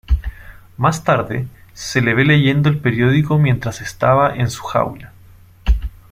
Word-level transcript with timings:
Más 0.77 1.03
tarde, 1.03 1.45
se 1.73 2.01
le 2.01 2.15
ve 2.15 2.25
leyendo 2.25 2.69
el 2.69 2.79
periódico 2.79 3.37
mientras 3.37 3.81
estaba 3.81 4.33
en 4.35 4.49
su 4.49 4.63
jaula. 4.63 5.13